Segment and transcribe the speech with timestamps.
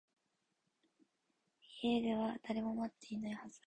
[1.83, 3.57] 家では誰も待っていないはずだった